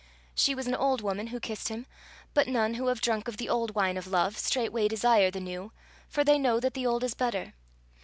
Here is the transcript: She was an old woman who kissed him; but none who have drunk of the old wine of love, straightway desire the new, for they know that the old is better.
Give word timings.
She 0.33 0.55
was 0.55 0.65
an 0.65 0.73
old 0.73 1.01
woman 1.01 1.27
who 1.27 1.39
kissed 1.39 1.67
him; 1.69 1.85
but 2.33 2.47
none 2.47 2.73
who 2.73 2.87
have 2.87 3.01
drunk 3.01 3.27
of 3.27 3.37
the 3.37 3.47
old 3.47 3.75
wine 3.75 3.97
of 3.97 4.07
love, 4.07 4.35
straightway 4.35 4.87
desire 4.87 5.29
the 5.29 5.39
new, 5.39 5.71
for 6.09 6.23
they 6.23 6.39
know 6.39 6.59
that 6.59 6.73
the 6.73 6.87
old 6.87 7.03
is 7.03 7.13
better. 7.13 7.53